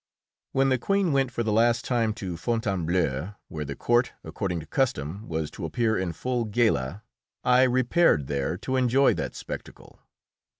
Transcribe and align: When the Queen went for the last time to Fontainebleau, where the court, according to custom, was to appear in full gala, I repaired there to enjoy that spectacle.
When 0.53 0.69
the 0.69 0.79
Queen 0.79 1.13
went 1.13 1.29
for 1.31 1.43
the 1.43 1.51
last 1.51 1.85
time 1.85 2.11
to 2.15 2.35
Fontainebleau, 2.35 3.35
where 3.49 3.65
the 3.65 3.75
court, 3.75 4.13
according 4.23 4.59
to 4.61 4.65
custom, 4.65 5.27
was 5.27 5.51
to 5.51 5.63
appear 5.63 5.95
in 5.95 6.11
full 6.11 6.45
gala, 6.45 7.03
I 7.43 7.61
repaired 7.61 8.25
there 8.25 8.57
to 8.65 8.77
enjoy 8.77 9.13
that 9.13 9.35
spectacle. 9.35 9.99